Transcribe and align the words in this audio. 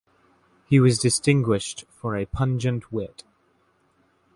He 0.67 0.79
was 0.79 0.97
distinguished 0.97 1.85
for 1.91 2.15
a 2.17 2.25
pungent 2.25 2.91
wit. 2.91 3.23